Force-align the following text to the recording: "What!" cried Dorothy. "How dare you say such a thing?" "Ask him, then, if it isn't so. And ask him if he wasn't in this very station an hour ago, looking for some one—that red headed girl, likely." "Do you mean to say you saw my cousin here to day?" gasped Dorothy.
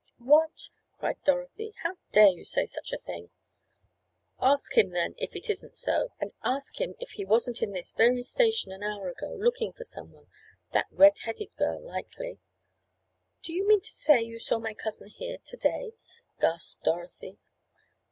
"What!" 0.17 0.69
cried 0.97 1.23
Dorothy. 1.25 1.75
"How 1.83 1.95
dare 2.11 2.29
you 2.29 2.43
say 2.43 2.65
such 2.65 2.91
a 2.91 2.97
thing?" 2.97 3.29
"Ask 4.39 4.75
him, 4.75 4.89
then, 4.89 5.13
if 5.19 5.35
it 5.35 5.47
isn't 5.47 5.77
so. 5.77 6.09
And 6.19 6.33
ask 6.43 6.81
him 6.81 6.95
if 6.99 7.11
he 7.11 7.23
wasn't 7.23 7.61
in 7.61 7.69
this 7.73 7.91
very 7.91 8.23
station 8.23 8.71
an 8.71 8.81
hour 8.81 9.09
ago, 9.09 9.31
looking 9.39 9.73
for 9.73 9.83
some 9.83 10.11
one—that 10.11 10.87
red 10.89 11.19
headed 11.19 11.55
girl, 11.55 11.79
likely." 11.79 12.39
"Do 13.43 13.53
you 13.53 13.67
mean 13.67 13.81
to 13.81 13.93
say 13.93 14.23
you 14.23 14.39
saw 14.39 14.57
my 14.57 14.73
cousin 14.73 15.09
here 15.09 15.37
to 15.37 15.55
day?" 15.57 15.91
gasped 16.39 16.83
Dorothy. 16.83 17.37